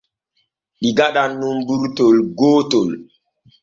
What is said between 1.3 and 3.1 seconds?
nun burtol gootol.